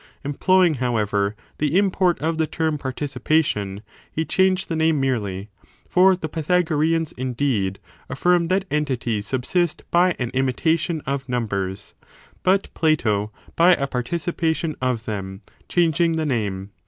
Employing, 0.23 0.73
however, 0.81 1.35
the 1.59 1.77
import 1.77 2.17
of 2.21 2.39
the 2.39 2.47
term 2.47 2.79
participation, 2.79 3.83
he 4.11 4.25
changed 4.25 4.67
the 4.67 4.75
name 4.75 4.99
merely; 4.99 5.49
for 5.87 6.15
the 6.15 6.27
Pythagoreans, 6.27 7.11
indeed, 7.11 7.77
afl&rm 8.09 8.47
that 8.47 8.65
entities 8.71 9.27
subsist 9.27 9.83
by 9.91 10.15
an 10.17 10.31
imitation 10.31 11.01
of 11.05 11.29
numbers: 11.29 11.93
but 12.41 12.73
Plato, 12.73 13.31
by 13.55 13.75
a 13.75 13.85
participation 13.85 14.75
of 14.81 15.05
them, 15.05 15.43
changing 15.69 16.15
the 16.15 16.25
name. 16.25 16.71